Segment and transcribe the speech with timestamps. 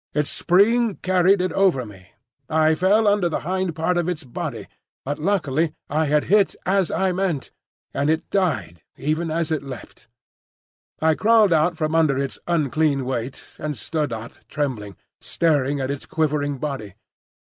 [0.15, 2.07] Its spring carried it over me.
[2.49, 4.65] I fell under the hind part of its body;
[5.05, 7.51] but luckily I had hit as I meant,
[7.93, 10.07] and it had died even as it leapt.
[11.03, 16.07] I crawled out from under its unclean weight and stood up trembling, staring at its
[16.07, 16.95] quivering body.